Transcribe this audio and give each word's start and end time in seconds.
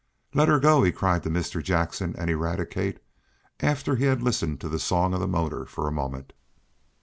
"Let 0.33 0.47
her 0.47 0.59
go!" 0.59 0.81
he 0.81 0.91
cried 0.91 1.21
to 1.21 1.29
Mr. 1.29 1.61
Jackson 1.61 2.15
and 2.17 2.27
Eradicate, 2.27 2.99
after 3.59 3.97
he 3.97 4.05
had 4.05 4.23
listened 4.23 4.59
to 4.61 4.67
the 4.67 4.79
song 4.79 5.13
of 5.13 5.19
the 5.19 5.27
motor 5.27 5.63
for 5.67 5.87
a 5.87 5.91
moment. 5.91 6.33